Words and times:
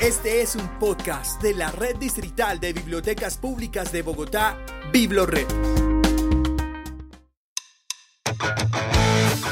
Este 0.00 0.42
es 0.42 0.56
un 0.56 0.68
podcast 0.80 1.40
de 1.40 1.54
la 1.54 1.70
Red 1.70 1.96
Distrital 1.96 2.58
de 2.58 2.72
Bibliotecas 2.72 3.38
Públicas 3.38 3.92
de 3.92 4.02
Bogotá, 4.02 4.58
BibloRed. 4.92 5.46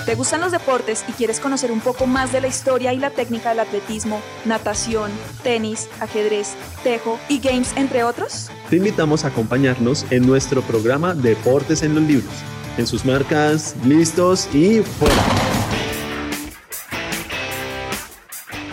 ¿Te 0.05 0.15
gustan 0.17 0.41
los 0.41 0.51
deportes 0.51 1.05
y 1.09 1.13
quieres 1.13 1.39
conocer 1.39 1.71
un 1.71 1.81
poco 1.81 2.07
más 2.07 2.33
de 2.33 2.41
la 2.41 2.49
historia 2.49 2.93
y 2.93 2.99
la 2.99 3.11
técnica 3.11 3.51
del 3.51 3.61
atletismo, 3.61 4.21
natación, 4.45 5.13
tenis, 5.45 5.89
ajedrez, 6.01 6.55
tejo 6.83 7.19
y 7.29 7.39
games, 7.39 7.73
entre 7.77 8.03
otros? 8.03 8.51
Te 8.69 8.77
invitamos 8.77 9.25
a 9.25 9.29
acompañarnos 9.29 10.05
en 10.11 10.27
nuestro 10.27 10.61
programa 10.63 11.15
Deportes 11.15 11.83
en 11.83 11.95
los 11.95 12.05
Libros. 12.05 12.35
En 12.77 12.87
sus 12.87 13.05
marcas, 13.05 13.77
listos 13.85 14.53
y 14.53 14.81
fuera. 14.81 15.52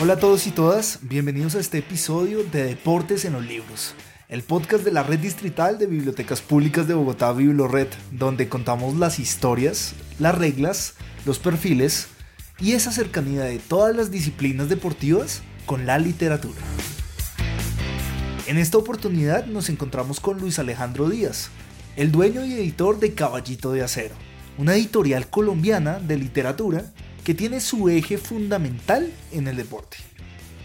Hola 0.02 0.14
a 0.14 0.18
todos 0.18 0.48
y 0.48 0.52
todas, 0.52 1.00
bienvenidos 1.02 1.56
a 1.56 1.60
este 1.60 1.80
episodio 1.80 2.46
de 2.46 2.64
Deportes 2.64 3.26
en 3.26 3.34
los 3.34 3.46
Libros, 3.46 3.96
el 4.30 4.44
podcast 4.44 4.86
de 4.86 4.94
la 4.94 5.04
Red 5.04 5.20
Distrital 5.20 5.78
de 5.78 5.88
Bibliotecas 5.88 6.40
Públicas 6.40 6.88
de 6.88 6.94
Bogotá, 6.94 7.34
BibloRed, 7.34 7.90
donde 8.14 8.48
contamos 8.48 8.96
las 8.96 9.20
historias, 9.20 9.96
las 10.18 10.38
reglas, 10.38 10.94
los 11.26 11.38
perfiles 11.40 12.08
y 12.62 12.72
esa 12.72 12.94
cercanía 12.94 13.42
de 13.42 13.60
todas 13.60 13.94
las 13.94 14.10
disciplinas 14.10 14.70
deportivas 14.70 15.42
con 15.66 15.86
la 15.86 16.00
literatura. 16.00 16.62
En 18.48 18.58
esta 18.58 18.78
oportunidad 18.78 19.48
nos 19.48 19.68
encontramos 19.68 20.22
con 20.22 20.40
Luis 20.40 20.60
Alejandro 20.60 21.10
Díaz, 21.10 21.50
el 21.98 22.14
dueño 22.14 22.46
y 22.46 22.54
editor 22.54 23.02
de 23.02 23.16
Caballito 23.16 23.74
de 23.74 23.84
Acero, 23.84 24.16
una 24.58 24.76
editorial 24.76 25.28
colombiana 25.30 26.00
de 26.00 26.16
literatura 26.16 26.86
que 27.30 27.36
tiene 27.36 27.60
su 27.60 27.90
eje 27.90 28.18
fundamental 28.18 29.14
en 29.32 29.48
el 29.48 29.56
deporte. 29.56 29.98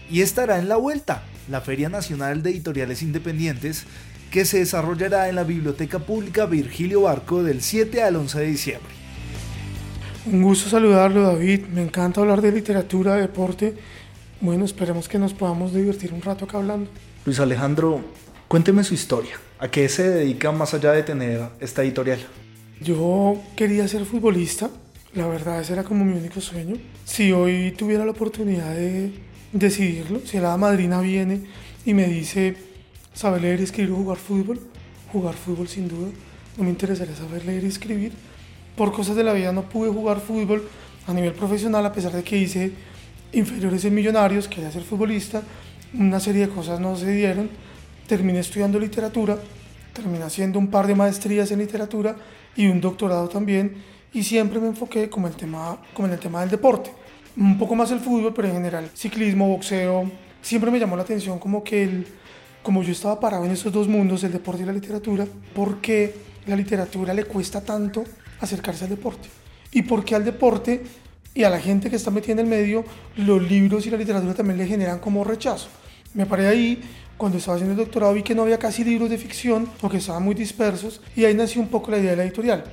Y 0.09 0.21
estará 0.21 0.57
en 0.57 0.67
la 0.67 0.77
vuelta, 0.77 1.21
la 1.47 1.61
Feria 1.61 1.89
Nacional 1.89 2.41
de 2.41 2.49
Editoriales 2.49 3.03
Independientes, 3.03 3.85
que 4.31 4.45
se 4.45 4.57
desarrollará 4.57 5.29
en 5.29 5.35
la 5.35 5.43
Biblioteca 5.43 5.99
Pública 5.99 6.47
Virgilio 6.47 7.01
Barco 7.01 7.43
del 7.43 7.61
7 7.61 8.01
al 8.01 8.15
11 8.15 8.39
de 8.39 8.45
diciembre. 8.47 8.89
Un 10.25 10.41
gusto 10.41 10.67
saludarlo 10.67 11.21
David, 11.21 11.67
me 11.67 11.83
encanta 11.83 12.21
hablar 12.21 12.41
de 12.41 12.51
literatura, 12.51 13.13
de 13.13 13.21
deporte. 13.21 13.75
Bueno, 14.41 14.65
esperemos 14.65 15.07
que 15.07 15.19
nos 15.19 15.35
podamos 15.35 15.71
divertir 15.71 16.13
un 16.13 16.23
rato 16.23 16.45
acá 16.45 16.57
hablando. 16.57 16.89
Luis 17.25 17.39
Alejandro, 17.39 18.01
cuénteme 18.47 18.83
su 18.83 18.95
historia. 18.95 19.35
¿A 19.59 19.67
qué 19.67 19.87
se 19.87 20.09
dedica 20.09 20.51
más 20.51 20.73
allá 20.73 20.93
de 20.93 21.03
tener 21.03 21.47
esta 21.59 21.83
editorial? 21.83 22.25
Yo 22.81 23.39
quería 23.55 23.87
ser 23.87 24.03
futbolista, 24.05 24.71
la 25.15 25.27
verdad, 25.27 25.61
ese 25.61 25.73
era 25.73 25.83
como 25.83 26.03
mi 26.03 26.17
único 26.17 26.41
sueño. 26.41 26.75
Si 27.05 27.31
hoy 27.31 27.73
tuviera 27.77 28.03
la 28.03 28.11
oportunidad 28.11 28.75
de 28.75 29.13
decidirlo, 29.53 30.19
si 30.25 30.39
la 30.39 30.57
madrina 30.57 30.99
viene 30.99 31.41
y 31.85 31.93
me 31.93 32.05
dice, 32.07 32.57
¿sabe 33.13 33.39
leer 33.39 33.61
escribir 33.61 33.93
o 33.93 33.95
jugar 33.95 34.17
fútbol? 34.17 34.59
Jugar 35.13 35.35
fútbol 35.35 35.69
sin 35.69 35.87
duda. 35.87 36.09
No 36.57 36.65
me 36.65 36.69
interesaría 36.69 37.15
saber 37.15 37.45
leer 37.45 37.63
y 37.63 37.67
escribir. 37.67 38.11
Por 38.75 38.91
cosas 38.91 39.15
de 39.15 39.23
la 39.23 39.31
vida 39.31 39.53
no 39.53 39.69
pude 39.69 39.89
jugar 39.89 40.19
fútbol 40.19 40.67
a 41.07 41.13
nivel 41.13 41.31
profesional, 41.31 41.85
a 41.85 41.93
pesar 41.93 42.11
de 42.11 42.23
que 42.23 42.37
hice 42.37 42.73
inferiores 43.31 43.85
en 43.85 43.95
Millonarios, 43.95 44.49
quería 44.49 44.69
ser 44.69 44.83
futbolista. 44.83 45.41
Una 45.93 46.19
serie 46.19 46.47
de 46.47 46.53
cosas 46.53 46.81
no 46.81 46.97
se 46.97 47.13
dieron. 47.13 47.49
Terminé 48.05 48.39
estudiando 48.39 48.79
literatura, 48.79 49.37
terminé 49.93 50.25
haciendo 50.25 50.59
un 50.59 50.67
par 50.67 50.87
de 50.87 50.95
maestrías 50.95 51.49
en 51.51 51.59
literatura 51.59 52.17
y 52.57 52.67
un 52.67 52.81
doctorado 52.81 53.29
también 53.29 53.94
y 54.15 54.23
siempre 54.23 54.61
me 54.61 54.67
enfoqué 54.67 55.09
como, 55.09 55.27
el 55.27 55.35
tema, 55.35 55.77
como 55.93 56.07
en 56.07 56.13
el 56.13 56.19
tema 56.19 56.39
del 56.39 56.49
deporte. 56.49 56.89
Un 57.35 57.57
poco 57.57 57.75
más 57.75 57.91
el 57.91 57.99
fútbol, 57.99 58.33
pero 58.33 58.47
en 58.47 58.53
general 58.53 58.89
ciclismo, 58.95 59.49
boxeo. 59.49 60.09
Siempre 60.41 60.71
me 60.71 60.79
llamó 60.79 60.95
la 60.95 61.03
atención 61.03 61.37
como 61.37 61.61
que 61.61 61.83
el, 61.83 62.07
como 62.63 62.81
yo 62.81 62.93
estaba 62.93 63.19
parado 63.19 63.43
en 63.43 63.51
esos 63.51 63.73
dos 63.73 63.89
mundos, 63.89 64.23
el 64.23 64.31
deporte 64.31 64.63
y 64.63 64.65
la 64.65 64.71
literatura, 64.71 65.27
¿por 65.53 65.81
qué 65.81 66.15
la 66.47 66.55
literatura 66.55 67.13
le 67.13 67.25
cuesta 67.25 67.59
tanto 67.59 68.05
acercarse 68.39 68.85
al 68.85 68.91
deporte? 68.91 69.27
¿Y 69.71 69.81
por 69.81 70.05
qué 70.05 70.15
al 70.15 70.23
deporte 70.23 70.83
y 71.33 71.43
a 71.43 71.49
la 71.49 71.59
gente 71.59 71.89
que 71.89 71.97
está 71.97 72.09
metida 72.09 72.33
en 72.33 72.39
el 72.39 72.47
medio, 72.47 72.85
los 73.17 73.43
libros 73.43 73.85
y 73.85 73.89
la 73.89 73.97
literatura 73.97 74.33
también 74.33 74.57
le 74.57 74.65
generan 74.65 74.99
como 74.99 75.25
rechazo? 75.25 75.67
Me 76.13 76.25
paré 76.25 76.47
ahí, 76.47 76.81
cuando 77.17 77.37
estaba 77.37 77.55
haciendo 77.55 77.73
el 77.73 77.85
doctorado 77.85 78.13
vi 78.13 78.23
que 78.23 78.33
no 78.33 78.43
había 78.43 78.59
casi 78.59 78.85
libros 78.85 79.09
de 79.09 79.17
ficción 79.17 79.67
o 79.81 79.89
que 79.89 79.97
estaban 79.97 80.23
muy 80.23 80.35
dispersos 80.35 81.01
y 81.17 81.25
ahí 81.25 81.33
nació 81.33 81.61
un 81.61 81.67
poco 81.67 81.91
la 81.91 81.97
idea 81.97 82.11
de 82.11 82.17
la 82.17 82.23
editorial 82.23 82.63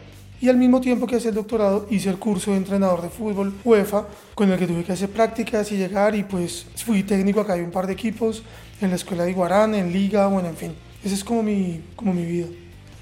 y 0.42 0.48
al 0.48 0.56
mismo 0.56 0.80
tiempo 0.80 1.06
que 1.06 1.14
hacía 1.14 1.28
el 1.28 1.36
doctorado 1.36 1.86
hice 1.88 2.10
el 2.10 2.18
curso 2.18 2.50
de 2.50 2.56
entrenador 2.56 3.00
de 3.00 3.08
fútbol 3.10 3.54
UEFA 3.64 4.08
con 4.34 4.50
el 4.50 4.58
que 4.58 4.66
tuve 4.66 4.82
que 4.82 4.90
hacer 4.90 5.08
prácticas 5.08 5.70
y 5.70 5.76
llegar 5.76 6.16
y 6.16 6.24
pues 6.24 6.66
fui 6.84 7.04
técnico 7.04 7.40
acá 7.40 7.52
hay 7.52 7.60
un 7.60 7.70
par 7.70 7.86
de 7.86 7.92
equipos 7.92 8.42
en 8.80 8.90
la 8.90 8.96
escuela 8.96 9.22
de 9.22 9.30
Iguarán, 9.30 9.76
en 9.76 9.92
liga, 9.92 10.26
bueno, 10.26 10.48
en 10.48 10.56
fin. 10.56 10.74
Esa 11.04 11.14
es 11.14 11.22
como 11.22 11.44
mi, 11.44 11.80
como 11.94 12.12
mi 12.12 12.26
vida. 12.26 12.48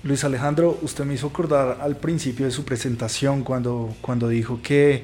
Luis 0.02 0.22
Alejandro, 0.22 0.78
usted 0.82 1.06
me 1.06 1.14
hizo 1.14 1.28
acordar 1.28 1.78
al 1.80 1.96
principio 1.96 2.44
de 2.44 2.52
su 2.52 2.66
presentación 2.66 3.42
cuando, 3.42 3.94
cuando 4.02 4.28
dijo 4.28 4.60
que, 4.62 5.02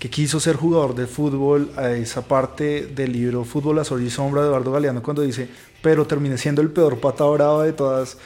que 0.00 0.10
quiso 0.10 0.40
ser 0.40 0.56
jugador 0.56 0.96
de 0.96 1.06
fútbol, 1.06 1.70
a 1.76 1.92
esa 1.92 2.22
parte 2.22 2.86
del 2.86 3.12
libro 3.12 3.44
Fútbol 3.44 3.78
a 3.78 3.84
Sol 3.84 4.02
y 4.02 4.10
Sombra 4.10 4.42
de 4.42 4.48
Eduardo 4.48 4.72
Galeano 4.72 5.04
cuando 5.04 5.22
dice, 5.22 5.48
pero 5.82 6.04
terminé 6.04 6.36
siendo 6.36 6.62
el 6.62 6.70
peor 6.70 6.98
pata 6.98 7.22
brava 7.26 7.62
de 7.62 7.72
todas 7.72 8.18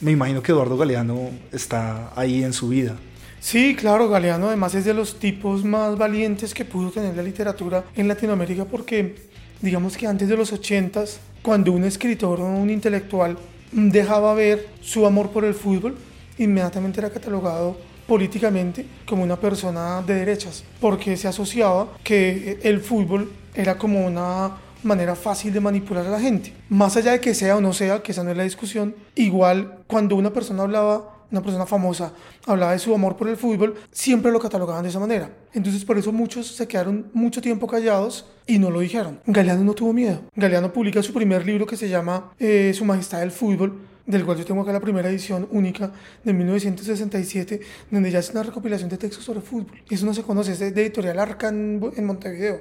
me 0.00 0.12
imagino 0.12 0.42
que 0.42 0.52
Eduardo 0.52 0.76
Galeano 0.76 1.30
está 1.52 2.12
ahí 2.16 2.42
en 2.44 2.52
su 2.52 2.68
vida. 2.68 2.96
Sí, 3.40 3.76
claro, 3.76 4.08
Galeano 4.08 4.48
además 4.48 4.74
es 4.74 4.84
de 4.84 4.94
los 4.94 5.18
tipos 5.18 5.64
más 5.64 5.96
valientes 5.96 6.52
que 6.52 6.64
pudo 6.64 6.90
tener 6.90 7.14
la 7.14 7.22
literatura 7.22 7.84
en 7.94 8.08
Latinoamérica 8.08 8.64
porque 8.64 9.14
digamos 9.60 9.96
que 9.96 10.06
antes 10.06 10.28
de 10.28 10.36
los 10.36 10.52
80 10.52 11.04
cuando 11.42 11.72
un 11.72 11.84
escritor 11.84 12.40
o 12.40 12.46
un 12.46 12.70
intelectual 12.70 13.38
dejaba 13.70 14.34
ver 14.34 14.66
su 14.80 15.06
amor 15.06 15.30
por 15.30 15.44
el 15.44 15.54
fútbol, 15.54 15.96
inmediatamente 16.38 16.98
era 16.98 17.10
catalogado 17.10 17.76
políticamente 18.06 18.84
como 19.06 19.22
una 19.22 19.36
persona 19.36 20.02
de 20.02 20.14
derechas, 20.14 20.64
porque 20.80 21.16
se 21.16 21.28
asociaba 21.28 21.88
que 22.02 22.58
el 22.62 22.80
fútbol 22.80 23.30
era 23.54 23.76
como 23.78 24.06
una 24.06 24.56
manera 24.86 25.14
fácil 25.14 25.52
de 25.52 25.60
manipular 25.60 26.06
a 26.06 26.10
la 26.10 26.20
gente. 26.20 26.52
Más 26.68 26.96
allá 26.96 27.12
de 27.12 27.20
que 27.20 27.34
sea 27.34 27.56
o 27.56 27.60
no 27.60 27.72
sea, 27.72 28.02
que 28.02 28.12
esa 28.12 28.24
no 28.24 28.30
es 28.30 28.36
la 28.36 28.44
discusión, 28.44 28.94
igual 29.14 29.80
cuando 29.86 30.16
una 30.16 30.32
persona 30.32 30.62
hablaba 30.62 31.16
una 31.30 31.42
persona 31.42 31.66
famosa 31.66 32.12
hablaba 32.46 32.72
de 32.72 32.78
su 32.78 32.94
amor 32.94 33.16
por 33.16 33.28
el 33.28 33.36
fútbol, 33.36 33.74
siempre 33.90 34.30
lo 34.30 34.38
catalogaban 34.38 34.82
de 34.82 34.90
esa 34.90 35.00
manera. 35.00 35.30
Entonces 35.52 35.84
por 35.84 35.98
eso 35.98 36.12
muchos 36.12 36.46
se 36.46 36.68
quedaron 36.68 37.10
mucho 37.12 37.40
tiempo 37.40 37.66
callados 37.66 38.26
y 38.46 38.58
no 38.58 38.70
lo 38.70 38.80
dijeron. 38.80 39.20
Galeano 39.26 39.64
no 39.64 39.74
tuvo 39.74 39.92
miedo. 39.92 40.20
Galeano 40.34 40.72
publica 40.72 41.02
su 41.02 41.12
primer 41.12 41.44
libro 41.44 41.66
que 41.66 41.76
se 41.76 41.88
llama 41.88 42.32
eh, 42.38 42.72
Su 42.74 42.84
Majestad 42.84 43.20
del 43.20 43.32
Fútbol, 43.32 43.80
del 44.06 44.24
cual 44.24 44.38
yo 44.38 44.44
tengo 44.44 44.62
acá 44.62 44.72
la 44.72 44.80
primera 44.80 45.08
edición 45.08 45.48
única 45.50 45.90
de 46.22 46.32
1967, 46.32 47.60
donde 47.90 48.10
ya 48.12 48.20
es 48.20 48.30
una 48.30 48.44
recopilación 48.44 48.88
de 48.88 48.98
textos 48.98 49.24
sobre 49.24 49.40
fútbol. 49.40 49.82
Eso 49.90 50.06
no 50.06 50.14
se 50.14 50.22
conoce, 50.22 50.52
es 50.52 50.60
de 50.60 50.68
editorial 50.68 51.18
Arca 51.18 51.48
en 51.48 52.04
Montevideo. 52.04 52.60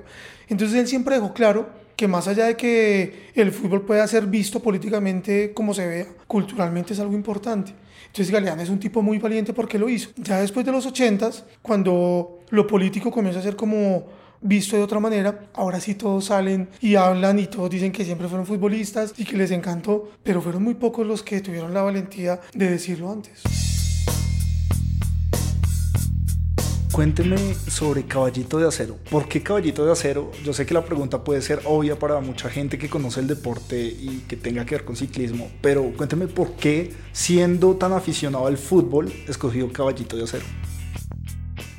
Entonces 0.49 0.79
él 0.79 0.87
siempre 0.87 1.15
dejó 1.15 1.33
claro 1.33 1.84
que 1.95 2.07
más 2.07 2.27
allá 2.27 2.45
de 2.45 2.57
que 2.57 3.31
el 3.35 3.51
fútbol 3.51 3.85
pueda 3.85 4.07
ser 4.07 4.27
visto 4.27 4.61
políticamente 4.61 5.53
como 5.53 5.73
se 5.73 5.87
vea, 5.87 6.07
culturalmente 6.27 6.93
es 6.93 6.99
algo 6.99 7.13
importante. 7.13 7.73
Entonces 8.07 8.31
Galeano 8.31 8.61
es 8.61 8.69
un 8.69 8.79
tipo 8.79 9.01
muy 9.01 9.17
valiente 9.17 9.53
porque 9.53 9.77
lo 9.77 9.89
hizo. 9.89 10.09
Ya 10.15 10.39
después 10.39 10.65
de 10.65 10.71
los 10.71 10.85
80 10.85 11.31
cuando 11.61 12.39
lo 12.49 12.67
político 12.67 13.11
comienza 13.11 13.39
a 13.39 13.43
ser 13.43 13.55
como 13.55 14.05
visto 14.41 14.77
de 14.77 14.83
otra 14.83 14.99
manera, 14.99 15.49
ahora 15.53 15.79
sí 15.79 15.95
todos 15.95 16.25
salen 16.25 16.69
y 16.79 16.95
hablan 16.95 17.39
y 17.39 17.47
todos 17.47 17.69
dicen 17.69 17.91
que 17.91 18.05
siempre 18.05 18.27
fueron 18.27 18.45
futbolistas 18.45 19.13
y 19.17 19.25
que 19.25 19.37
les 19.37 19.51
encantó, 19.51 20.11
pero 20.23 20.41
fueron 20.41 20.63
muy 20.63 20.75
pocos 20.75 21.05
los 21.05 21.23
que 21.23 21.41
tuvieron 21.41 21.73
la 21.73 21.81
valentía 21.81 22.39
de 22.53 22.69
decirlo 22.69 23.11
antes. 23.11 23.64
Cuénteme 26.95 27.35
sobre 27.67 28.05
Caballito 28.05 28.57
de 28.57 28.69
Acero. 28.69 28.95
¿Por 29.11 29.27
qué 29.27 29.43
Caballito 29.43 29.85
de 29.85 29.91
Acero? 29.91 30.31
Yo 30.45 30.53
sé 30.53 30.65
que 30.65 30.73
la 30.73 30.85
pregunta 30.85 31.25
puede 31.25 31.41
ser 31.41 31.59
obvia 31.65 31.99
para 31.99 32.21
mucha 32.21 32.49
gente 32.49 32.77
que 32.77 32.87
conoce 32.87 33.19
el 33.19 33.27
deporte 33.27 33.83
y 33.83 34.23
que 34.29 34.37
tenga 34.37 34.65
que 34.65 34.75
ver 34.75 34.85
con 34.85 34.95
ciclismo, 34.95 35.51
pero 35.59 35.91
cuénteme 35.91 36.27
por 36.27 36.55
qué, 36.55 36.93
siendo 37.11 37.75
tan 37.75 37.91
aficionado 37.91 38.47
al 38.47 38.57
fútbol, 38.57 39.11
escogió 39.27 39.69
Caballito 39.73 40.15
de 40.15 40.23
Acero. 40.23 40.45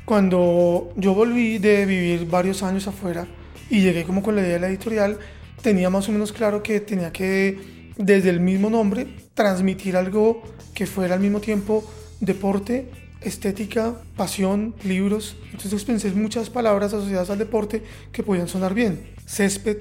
Cuando 0.05 0.89
yo 0.95 1.15
volví 1.15 1.57
de 1.57 1.87
vivir 1.87 2.27
varios 2.27 2.61
años 2.61 2.85
afuera 2.87 3.25
y 3.71 3.81
llegué 3.81 4.03
como 4.03 4.21
con 4.21 4.35
la 4.35 4.41
idea 4.41 4.53
de 4.53 4.59
la 4.59 4.67
editorial, 4.67 5.17
tenía 5.63 5.89
más 5.89 6.07
o 6.09 6.11
menos 6.11 6.31
claro 6.31 6.61
que 6.61 6.79
tenía 6.79 7.11
que, 7.11 7.91
desde 7.97 8.29
el 8.29 8.39
mismo 8.39 8.69
nombre, 8.69 9.07
transmitir 9.33 9.97
algo 9.97 10.43
que 10.75 10.85
fuera 10.85 11.15
al 11.15 11.21
mismo 11.21 11.39
tiempo 11.39 11.83
deporte 12.19 13.06
estética, 13.27 13.95
pasión, 14.15 14.73
libros. 14.83 15.35
Entonces 15.51 15.83
pensé 15.83 16.09
en 16.09 16.21
muchas 16.21 16.49
palabras 16.49 16.93
asociadas 16.93 17.29
al 17.29 17.37
deporte 17.37 17.83
que 18.11 18.23
podían 18.23 18.47
sonar 18.47 18.73
bien. 18.73 19.11
Césped, 19.25 19.77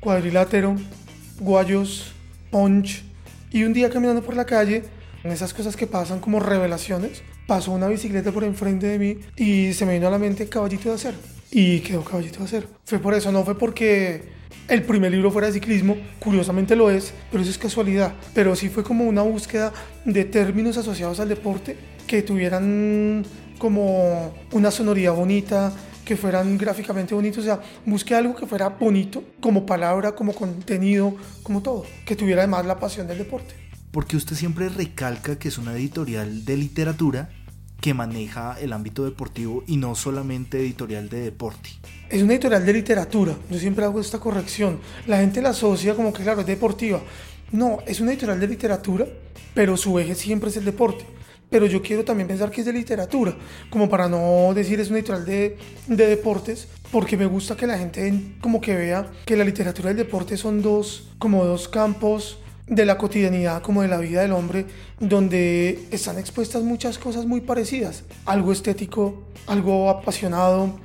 cuadrilátero, 0.00 0.76
guayos, 1.40 2.12
punch. 2.50 3.04
Y 3.50 3.64
un 3.64 3.72
día 3.72 3.90
caminando 3.90 4.22
por 4.22 4.36
la 4.36 4.44
calle, 4.44 4.84
en 5.24 5.32
esas 5.32 5.54
cosas 5.54 5.76
que 5.76 5.86
pasan 5.86 6.20
como 6.20 6.40
revelaciones, 6.40 7.22
pasó 7.46 7.72
una 7.72 7.88
bicicleta 7.88 8.32
por 8.32 8.44
enfrente 8.44 8.86
de 8.86 8.98
mí 8.98 9.18
y 9.36 9.72
se 9.72 9.86
me 9.86 9.94
vino 9.94 10.08
a 10.08 10.10
la 10.10 10.18
mente 10.18 10.48
caballito 10.48 10.90
de 10.90 10.94
acero. 10.96 11.16
Y 11.50 11.80
quedó 11.80 12.04
caballito 12.04 12.40
de 12.40 12.44
acero. 12.44 12.68
Fue 12.84 12.98
por 12.98 13.14
eso, 13.14 13.32
no 13.32 13.44
fue 13.44 13.56
porque 13.56 14.36
el 14.68 14.82
primer 14.82 15.12
libro 15.12 15.30
fuera 15.30 15.46
de 15.46 15.54
ciclismo, 15.54 15.96
curiosamente 16.18 16.76
lo 16.76 16.90
es, 16.90 17.14
pero 17.30 17.42
eso 17.42 17.50
es 17.50 17.58
casualidad. 17.58 18.12
Pero 18.34 18.54
sí 18.54 18.68
fue 18.68 18.84
como 18.84 19.04
una 19.04 19.22
búsqueda 19.22 19.72
de 20.04 20.24
términos 20.24 20.76
asociados 20.76 21.20
al 21.20 21.28
deporte 21.30 21.76
que 22.08 22.22
tuvieran 22.22 23.24
como 23.58 24.34
una 24.50 24.72
sonoridad 24.72 25.14
bonita, 25.14 25.72
que 26.04 26.16
fueran 26.16 26.56
gráficamente 26.56 27.14
bonitos, 27.14 27.40
o 27.40 27.46
sea, 27.46 27.60
busqué 27.84 28.14
algo 28.14 28.34
que 28.34 28.46
fuera 28.46 28.70
bonito, 28.70 29.22
como 29.40 29.66
palabra, 29.66 30.12
como 30.12 30.32
contenido, 30.32 31.14
como 31.42 31.62
todo, 31.62 31.84
que 32.06 32.16
tuviera 32.16 32.42
además 32.42 32.66
la 32.66 32.80
pasión 32.80 33.06
del 33.06 33.18
deporte. 33.18 33.54
Porque 33.92 34.16
usted 34.16 34.34
siempre 34.34 34.70
recalca 34.70 35.38
que 35.38 35.48
es 35.48 35.58
una 35.58 35.76
editorial 35.76 36.44
de 36.44 36.56
literatura 36.56 37.28
que 37.80 37.94
maneja 37.94 38.56
el 38.58 38.72
ámbito 38.72 39.04
deportivo 39.04 39.62
y 39.66 39.76
no 39.76 39.94
solamente 39.94 40.58
editorial 40.58 41.08
de 41.10 41.20
deporte. 41.20 41.70
Es 42.08 42.22
una 42.22 42.32
editorial 42.32 42.64
de 42.64 42.72
literatura, 42.72 43.34
yo 43.50 43.58
siempre 43.58 43.84
hago 43.84 44.00
esta 44.00 44.18
corrección. 44.18 44.80
La 45.06 45.18
gente 45.18 45.42
la 45.42 45.50
asocia 45.50 45.94
como 45.94 46.12
que, 46.12 46.22
claro, 46.22 46.40
es 46.40 46.46
deportiva. 46.46 47.02
No, 47.52 47.78
es 47.86 48.00
una 48.00 48.12
editorial 48.12 48.40
de 48.40 48.48
literatura, 48.48 49.06
pero 49.54 49.76
su 49.76 49.98
eje 49.98 50.14
siempre 50.14 50.48
es 50.48 50.56
el 50.56 50.64
deporte. 50.64 51.04
Pero 51.50 51.66
yo 51.66 51.80
quiero 51.80 52.04
también 52.04 52.28
pensar 52.28 52.50
que 52.50 52.60
es 52.60 52.66
de 52.66 52.72
literatura, 52.72 53.34
como 53.70 53.88
para 53.88 54.08
no 54.08 54.52
decir 54.54 54.80
es 54.80 54.90
una 54.90 54.98
editorial 54.98 55.24
de, 55.24 55.56
de 55.86 56.06
deportes, 56.06 56.68
porque 56.92 57.16
me 57.16 57.26
gusta 57.26 57.56
que 57.56 57.66
la 57.66 57.78
gente 57.78 58.12
como 58.40 58.60
que 58.60 58.74
vea 58.74 59.10
que 59.24 59.36
la 59.36 59.44
literatura 59.44 59.90
y 59.90 59.92
el 59.92 59.96
deporte 59.96 60.36
son 60.36 60.62
dos, 60.62 61.08
como 61.18 61.44
dos 61.44 61.68
campos 61.68 62.38
de 62.66 62.84
la 62.84 62.98
cotidianidad 62.98 63.62
como 63.62 63.82
de 63.82 63.88
la 63.88 63.98
vida 63.98 64.22
del 64.22 64.32
hombre, 64.32 64.66
donde 65.00 65.86
están 65.90 66.18
expuestas 66.18 66.62
muchas 66.62 66.98
cosas 66.98 67.26
muy 67.26 67.40
parecidas. 67.40 68.04
Algo 68.26 68.52
estético, 68.52 69.22
algo 69.46 69.88
apasionado, 69.88 70.78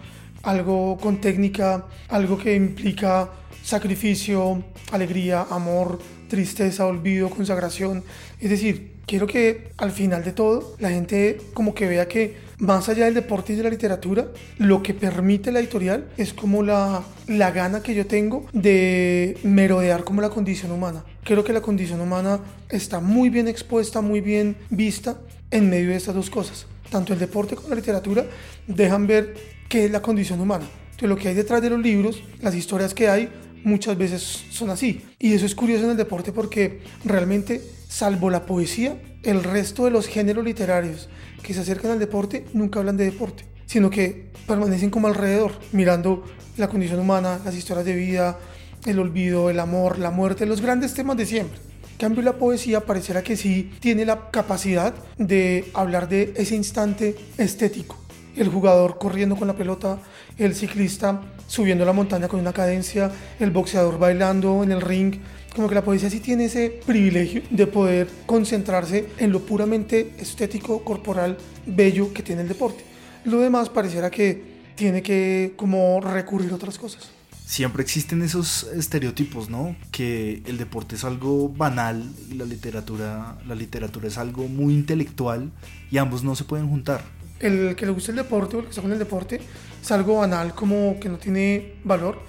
algo 0.43 0.97
con 0.97 1.19
técnica, 1.19 1.85
algo 2.07 2.37
que 2.37 2.55
implica 2.55 3.29
sacrificio, 3.63 4.63
alegría, 4.91 5.45
amor, 5.49 5.99
tristeza, 6.29 6.85
olvido, 6.85 7.29
consagración. 7.29 8.03
Es 8.43 8.49
decir, 8.49 8.91
quiero 9.05 9.25
que 9.25 9.69
al 9.77 9.91
final 9.91 10.25
de 10.25 10.33
todo 10.33 10.75
la 10.79 10.89
gente 10.89 11.39
como 11.53 11.73
que 11.73 11.87
vea 11.87 12.09
que 12.09 12.35
más 12.57 12.89
allá 12.89 13.05
del 13.05 13.13
deporte 13.13 13.53
y 13.53 13.55
de 13.55 13.63
la 13.63 13.69
literatura, 13.69 14.27
lo 14.57 14.83
que 14.83 14.93
permite 14.93 15.49
la 15.53 15.61
editorial 15.61 16.09
es 16.17 16.33
como 16.33 16.61
la, 16.61 17.05
la 17.27 17.51
gana 17.51 17.81
que 17.81 17.95
yo 17.95 18.05
tengo 18.05 18.45
de 18.51 19.37
merodear 19.43 20.03
como 20.03 20.19
la 20.19 20.29
condición 20.29 20.73
humana. 20.73 21.05
Creo 21.23 21.45
que 21.45 21.53
la 21.53 21.61
condición 21.61 22.01
humana 22.01 22.41
está 22.67 22.99
muy 22.99 23.29
bien 23.29 23.47
expuesta, 23.47 24.01
muy 24.01 24.19
bien 24.19 24.57
vista 24.69 25.17
en 25.49 25.69
medio 25.69 25.91
de 25.91 25.95
estas 25.95 26.13
dos 26.13 26.29
cosas. 26.29 26.65
Tanto 26.89 27.13
el 27.13 27.19
deporte 27.19 27.55
como 27.55 27.69
la 27.69 27.75
literatura 27.75 28.25
dejan 28.67 29.07
ver 29.07 29.35
qué 29.69 29.85
es 29.85 29.91
la 29.91 30.01
condición 30.01 30.41
humana. 30.41 30.65
Entonces, 30.91 31.07
lo 31.07 31.15
que 31.15 31.29
hay 31.29 31.35
detrás 31.35 31.61
de 31.61 31.69
los 31.69 31.79
libros, 31.79 32.21
las 32.41 32.55
historias 32.55 32.93
que 32.93 33.07
hay, 33.07 33.29
muchas 33.63 33.97
veces 33.97 34.43
son 34.49 34.69
así. 34.69 35.01
Y 35.19 35.33
eso 35.33 35.45
es 35.45 35.55
curioso 35.55 35.85
en 35.85 35.91
el 35.91 35.97
deporte 35.97 36.31
porque 36.31 36.81
realmente, 37.05 37.61
salvo 37.93 38.31
la 38.31 38.47
poesía, 38.47 38.99
el 39.21 39.43
resto 39.43 39.85
de 39.85 39.91
los 39.91 40.07
géneros 40.07 40.43
literarios 40.43 41.09
que 41.43 41.53
se 41.53 41.59
acercan 41.59 41.91
al 41.91 41.99
deporte 41.99 42.43
nunca 42.53 42.79
hablan 42.79 42.97
de 42.97 43.05
deporte, 43.05 43.45
sino 43.67 43.91
que 43.91 44.31
permanecen 44.47 44.89
como 44.89 45.07
alrededor, 45.07 45.51
mirando 45.73 46.23
la 46.57 46.67
condición 46.69 46.99
humana, 46.99 47.39
las 47.45 47.55
historias 47.55 47.85
de 47.85 47.95
vida, 47.95 48.39
el 48.87 48.97
olvido, 48.97 49.51
el 49.51 49.59
amor, 49.59 49.99
la 49.99 50.09
muerte, 50.09 50.47
los 50.47 50.59
grandes 50.59 50.95
temas 50.95 51.17
de 51.17 51.27
siempre. 51.27 51.59
En 51.91 51.97
cambio, 51.99 52.23
la 52.23 52.33
poesía 52.33 52.81
pareciera 52.81 53.21
que 53.21 53.37
sí 53.37 53.71
tiene 53.79 54.05
la 54.05 54.31
capacidad 54.31 54.95
de 55.19 55.69
hablar 55.75 56.09
de 56.09 56.33
ese 56.35 56.55
instante 56.55 57.15
estético. 57.37 57.95
El 58.35 58.47
jugador 58.47 58.97
corriendo 58.97 59.35
con 59.35 59.47
la 59.47 59.55
pelota, 59.55 59.99
el 60.39 60.55
ciclista 60.55 61.21
subiendo 61.47 61.85
la 61.85 61.93
montaña 61.93 62.27
con 62.27 62.39
una 62.39 62.53
cadencia, 62.53 63.11
el 63.39 63.51
boxeador 63.51 63.99
bailando 63.99 64.63
en 64.63 64.71
el 64.71 64.81
ring. 64.81 65.15
Como 65.55 65.69
que 65.69 65.75
la 65.75 65.83
poesía 65.83 66.09
sí 66.09 66.19
tiene 66.19 66.45
ese 66.45 66.81
privilegio 66.85 67.43
de 67.49 67.67
poder 67.67 68.07
concentrarse 68.25 69.09
en 69.17 69.31
lo 69.31 69.45
puramente 69.45 70.15
estético, 70.17 70.83
corporal, 70.83 71.37
bello 71.65 72.11
que 72.13 72.23
tiene 72.23 72.41
el 72.41 72.47
deporte. 72.47 72.83
Lo 73.25 73.39
demás 73.39 73.69
pareciera 73.69 74.09
que 74.09 74.53
tiene 74.75 75.03
que 75.03 75.53
como 75.55 76.01
recurrir 76.01 76.51
a 76.51 76.55
otras 76.55 76.77
cosas 76.77 77.11
siempre 77.45 77.83
existen 77.83 78.21
esos 78.23 78.63
estereotipos, 78.73 79.49
¿no? 79.49 79.75
Que 79.91 80.41
el 80.47 80.57
deporte 80.57 80.95
es 80.95 81.03
algo 81.03 81.49
banal 81.49 82.11
y 82.31 82.33
la 82.33 82.45
literatura, 82.45 83.37
la 83.45 83.53
literatura 83.53 84.07
es 84.07 84.17
algo 84.17 84.47
muy 84.47 84.73
intelectual 84.73 85.51
y 85.91 85.97
ambos 85.97 86.23
no 86.23 86.35
se 86.35 86.45
pueden 86.45 86.67
juntar. 86.67 87.03
El 87.43 87.75
que 87.75 87.85
le 87.85 87.91
gusta 87.91 88.11
el 88.11 88.17
deporte 88.17 88.55
o 88.55 88.59
el 88.59 88.65
que 88.65 88.69
está 88.69 88.81
con 88.81 88.91
el 88.91 88.99
deporte 88.99 89.39
es 89.81 89.91
algo 89.91 90.19
banal, 90.19 90.55
como 90.55 90.97
que 90.99 91.09
no 91.09 91.17
tiene 91.17 91.75
valor. 91.83 92.19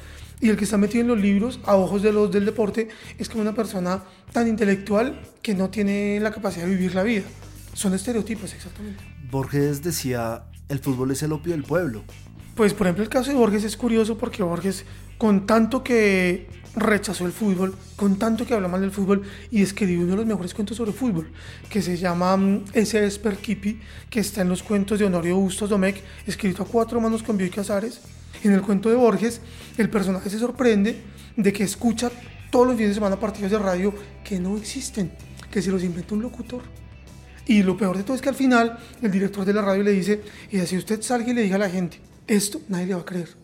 Y 0.40 0.49
el 0.49 0.56
que 0.56 0.64
está 0.64 0.76
metido 0.76 1.02
en 1.02 1.08
los 1.08 1.20
libros, 1.20 1.61
a 1.64 1.76
ojos 1.76 2.02
de 2.02 2.12
los 2.12 2.31
del 2.31 2.44
deporte, 2.44 2.88
es 3.19 3.28
como 3.28 3.43
una 3.43 3.55
persona 3.55 4.02
tan 4.32 4.49
intelectual 4.49 5.20
que 5.40 5.55
no 5.55 5.70
tiene 5.70 6.19
la 6.20 6.32
capacidad 6.32 6.66
de 6.66 6.72
vivir 6.72 6.94
la 6.94 7.05
vida. 7.05 7.22
Son 7.72 7.94
estereotipos, 7.94 8.52
exactamente. 8.52 9.02
Borges 9.31 9.82
decía, 9.82 10.44
el 10.69 10.81
fútbol 10.81 11.12
es 11.12 11.22
el 11.22 11.32
opio 11.32 11.52
del 11.52 11.62
pueblo. 11.62 12.02
Pues 12.55 12.72
por 12.72 12.87
ejemplo 12.87 13.02
el 13.02 13.11
caso 13.11 13.31
de 13.31 13.37
Borges 13.37 13.64
es 13.64 13.76
curioso 13.76 14.16
porque 14.16 14.43
Borges 14.43 14.84
con 15.19 15.46
tanto 15.46 15.82
que 15.82 16.49
rechazó 16.76 17.26
el 17.26 17.32
fútbol, 17.32 17.75
con 17.97 18.19
tanto 18.19 18.47
que 18.47 18.55
habla 18.55 18.69
mal 18.69 18.81
del 18.81 18.91
fútbol 18.91 19.23
y 19.50 19.62
escribió 19.62 20.00
uno 20.00 20.11
de 20.11 20.17
los 20.17 20.26
mejores 20.26 20.55
cuentos 20.55 20.76
sobre 20.76 20.93
fútbol, 20.93 21.31
que 21.69 21.82
se 21.82 21.97
llama 21.97 22.37
mm, 22.37 22.65
Ese 22.73 23.05
es 23.05 23.19
Perquipi, 23.19 23.81
que 24.11 24.21
está 24.21 24.43
en 24.43 24.49
los 24.49 24.62
cuentos 24.62 24.99
de 24.99 25.05
Honorio 25.05 25.37
Bustos 25.37 25.71
Domecq, 25.71 26.03
escrito 26.26 26.62
a 26.62 26.67
cuatro 26.67 27.00
manos 27.00 27.23
con 27.23 27.37
Bioy 27.37 27.50
Casares. 27.50 28.00
En 28.43 28.53
el 28.53 28.62
cuento 28.62 28.91
de 28.91 28.97
Borges, 28.97 29.41
el 29.79 29.88
personaje 29.88 30.29
se 30.29 30.38
sorprende 30.38 31.00
de 31.37 31.53
que 31.53 31.65
escucha 31.65 32.11
todos 32.50 32.67
los 32.67 32.76
fines 32.76 32.91
de 32.91 32.94
semana 32.94 33.19
partidos 33.19 33.53
de 33.53 33.59
radio 33.59 33.94
que 34.23 34.38
no 34.38 34.56
existen, 34.56 35.12
que 35.50 35.62
se 35.62 35.71
los 35.71 35.82
inventa 35.82 36.15
un 36.15 36.23
locutor. 36.23 36.62
Y 37.47 37.62
lo 37.62 37.76
peor 37.76 37.97
de 37.97 38.03
todo 38.03 38.17
es 38.17 38.23
que 38.23 38.29
al 38.29 38.35
final 38.35 38.79
el 39.03 39.11
director 39.11 39.44
de 39.44 39.53
la 39.53 39.62
radio 39.62 39.82
le 39.82 39.93
dice, 39.93 40.23
y 40.50 40.59
así 40.59 40.76
usted 40.76 41.00
salga 41.03 41.31
y 41.31 41.35
le 41.35 41.43
diga 41.43 41.56
a 41.56 41.61
la 41.61 41.71
gente, 41.71 42.00
esto 42.26 42.61
nadie 42.69 42.87
le 42.87 42.94
va 42.94 43.03
a 43.03 43.05
creer 43.05 43.44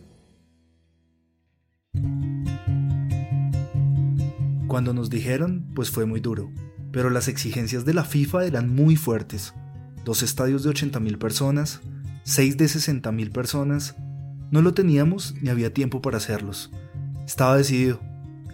Cuando 4.71 4.93
nos 4.93 5.09
dijeron, 5.09 5.65
pues 5.75 5.91
fue 5.91 6.05
muy 6.05 6.21
duro, 6.21 6.49
pero 6.93 7.09
las 7.09 7.27
exigencias 7.27 7.83
de 7.83 7.93
la 7.93 8.05
FIFA 8.05 8.45
eran 8.45 8.73
muy 8.73 8.95
fuertes. 8.95 9.53
Dos 10.05 10.23
estadios 10.23 10.63
de 10.63 10.69
80.000 10.69 11.17
personas, 11.17 11.81
seis 12.23 12.55
de 12.55 12.67
60.000 12.67 13.33
personas, 13.33 13.97
no 14.49 14.61
lo 14.61 14.73
teníamos 14.73 15.35
ni 15.41 15.49
había 15.49 15.73
tiempo 15.73 16.01
para 16.01 16.19
hacerlos. 16.19 16.71
Estaba 17.25 17.57
decidido. 17.57 17.99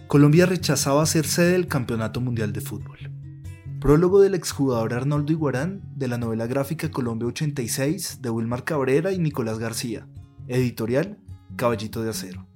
Colombia 0.08 0.46
rechazaba 0.46 1.06
ser 1.06 1.24
sede 1.24 1.52
del 1.52 1.68
Campeonato 1.68 2.20
Mundial 2.20 2.52
de 2.52 2.62
Fútbol. 2.62 2.98
Prólogo 3.78 4.20
del 4.20 4.34
exjugador 4.34 4.94
Arnoldo 4.94 5.30
Iguarán 5.30 5.82
de 5.94 6.08
la 6.08 6.18
novela 6.18 6.48
gráfica 6.48 6.90
Colombia 6.90 7.28
86 7.28 8.22
de 8.22 8.30
Wilmar 8.30 8.64
Cabrera 8.64 9.12
y 9.12 9.20
Nicolás 9.20 9.60
García. 9.60 10.08
Editorial 10.48 11.20
Caballito 11.54 12.02
de 12.02 12.10
Acero. 12.10 12.48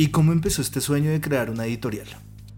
¿Y 0.00 0.06
cómo 0.06 0.32
empezó 0.32 0.62
este 0.62 0.80
sueño 0.80 1.10
de 1.10 1.20
crear 1.20 1.50
una 1.50 1.66
editorial? 1.66 2.06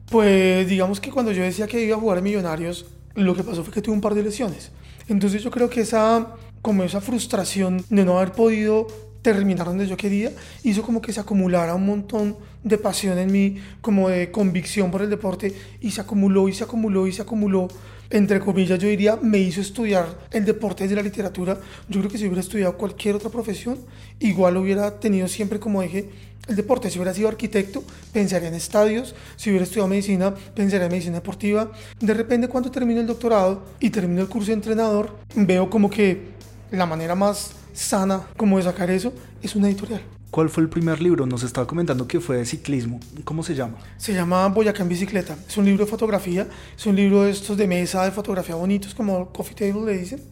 Pues 0.09 0.69
digamos 0.69 1.01
que 1.01 1.11
cuando 1.11 1.33
yo 1.33 1.43
decía 1.43 1.67
que 1.67 1.85
iba 1.85 1.97
a 1.97 1.99
jugar 1.99 2.19
a 2.19 2.21
Millonarios, 2.21 2.87
lo 3.17 3.35
que 3.35 3.43
pasó 3.43 3.65
fue 3.65 3.75
que 3.75 3.83
tuve 3.83 3.97
un 3.97 4.01
par 4.01 4.15
de 4.15 4.23
lesiones. 4.23 4.71
Entonces 5.09 5.43
yo 5.43 5.51
creo 5.51 5.69
que 5.69 5.81
esa, 5.81 6.37
como 6.61 6.85
esa 6.85 7.01
frustración 7.01 7.85
de 7.91 8.05
no 8.05 8.17
haber 8.17 8.31
podido 8.31 8.87
terminar 9.23 9.67
donde 9.67 9.89
yo 9.89 9.97
quería, 9.97 10.31
hizo 10.63 10.85
como 10.85 11.03
que 11.03 11.13
se 11.13 11.19
acumulara 11.19 11.75
un 11.75 11.85
montón 11.85 12.37
de 12.63 12.79
pasión 12.79 13.19
en 13.19 13.33
mí, 13.33 13.57
como 13.81 14.09
de 14.09 14.31
convicción 14.31 14.93
por 14.93 15.03
el 15.03 15.11
deporte, 15.11 15.53
y 15.81 15.91
se 15.91 16.01
acumuló 16.01 16.49
y 16.49 16.53
se 16.53 16.63
acumuló 16.63 17.09
y 17.09 17.13
se 17.13 17.23
acumuló. 17.23 17.67
Entre 18.11 18.39
comillas, 18.39 18.79
yo 18.79 18.87
diría, 18.87 19.17
me 19.21 19.39
hizo 19.39 19.61
estudiar 19.61 20.29
el 20.31 20.45
deporte 20.45 20.85
desde 20.85 20.95
la 20.95 21.03
literatura. 21.03 21.59
Yo 21.89 21.99
creo 21.99 22.13
que 22.13 22.19
si 22.19 22.27
hubiera 22.27 22.43
estudiado 22.43 22.77
cualquier 22.77 23.17
otra 23.17 23.31
profesión, 23.31 23.79
igual 24.21 24.59
hubiera 24.59 25.01
tenido 25.01 25.27
siempre 25.27 25.59
como 25.59 25.83
eje 25.83 26.11
el 26.49 26.57
deporte. 26.57 26.91
Si 26.91 26.99
hubiera 26.99 27.15
sido 27.15 27.29
arquitecto, 27.29 27.83
pensaría 28.13 28.49
en 28.49 28.55
estadios. 28.55 29.15
Si 29.37 29.51
hubiera 29.51 29.65
estudiado 29.65 29.89
medicina, 29.89 30.35
pensaría 30.55 30.87
en 30.87 30.93
medicina 30.93 31.15
deportiva. 31.17 31.71
De 32.01 32.15
repente, 32.15 32.49
cuando 32.49 32.71
termino 32.71 33.01
el 33.01 33.07
doctorado 33.07 33.65
y 33.81 33.91
termino 33.91 34.23
el 34.23 34.29
curso 34.29 34.49
de 34.49 34.55
entrenador, 34.55 35.17
veo 35.35 35.71
como 35.71 35.91
que 35.91 36.33
la 36.71 36.87
manera 36.87 37.15
más 37.15 37.53
sana 37.73 38.23
como 38.37 38.59
de 38.59 38.65
sacar 38.65 38.91
eso 38.91 39.13
es 39.43 39.55
una 39.57 39.69
editorial. 39.69 40.03
¿Cuál 40.31 40.49
fue 40.49 40.63
el 40.63 40.71
primer 40.71 41.03
libro? 41.03 41.27
Nos 41.27 41.43
estaba 41.43 41.67
comentando 41.67 42.09
que 42.09 42.19
fue 42.19 42.39
de 42.39 42.47
ciclismo. 42.47 43.01
¿Cómo 43.25 43.43
se 43.43 43.55
llama? 43.55 43.77
Se 43.99 44.15
llama 44.15 44.49
Boyacá 44.49 44.83
en 44.83 44.89
bicicleta. 44.89 45.37
Es 45.47 45.59
un 45.59 45.67
libro 45.67 45.85
de 45.85 45.91
fotografía. 45.91 46.49
Es 46.75 46.87
un 46.87 46.97
libro 46.97 47.25
de 47.25 47.33
estos 47.33 47.59
de 47.59 47.67
mesa, 47.67 48.03
de 48.05 48.13
fotografía 48.13 48.55
bonitos, 48.55 48.95
como 48.95 49.31
coffee 49.31 49.55
table 49.55 49.93
le 49.93 49.99
dicen 49.99 50.32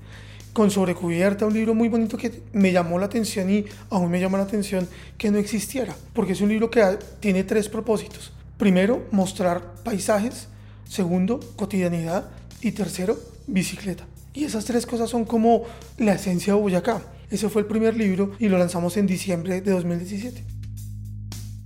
con 0.52 0.70
sobrecubierta, 0.70 1.46
un 1.46 1.54
libro 1.54 1.74
muy 1.74 1.88
bonito 1.88 2.16
que 2.16 2.42
me 2.52 2.72
llamó 2.72 2.98
la 2.98 3.06
atención 3.06 3.50
y 3.50 3.64
aún 3.88 4.10
me 4.10 4.20
llama 4.20 4.38
la 4.38 4.44
atención 4.44 4.88
que 5.16 5.30
no 5.30 5.38
existiera, 5.38 5.94
porque 6.12 6.32
es 6.32 6.40
un 6.40 6.48
libro 6.48 6.70
que 6.70 6.98
tiene 7.20 7.44
tres 7.44 7.68
propósitos. 7.68 8.32
Primero, 8.60 9.06
mostrar 9.10 9.74
paisajes. 9.84 10.48
Segundo, 10.86 11.40
cotidianidad. 11.56 12.28
Y 12.60 12.72
tercero, 12.72 13.18
bicicleta. 13.46 14.04
Y 14.34 14.44
esas 14.44 14.66
tres 14.66 14.84
cosas 14.84 15.08
son 15.08 15.24
como 15.24 15.64
la 15.96 16.12
esencia 16.12 16.52
de 16.52 16.60
Boyacá. 16.60 17.00
Ese 17.30 17.48
fue 17.48 17.62
el 17.62 17.68
primer 17.68 17.96
libro 17.96 18.32
y 18.38 18.48
lo 18.48 18.58
lanzamos 18.58 18.98
en 18.98 19.06
diciembre 19.06 19.62
de 19.62 19.70
2017. 19.70 20.44